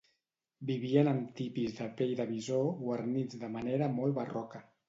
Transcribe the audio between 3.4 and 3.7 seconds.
de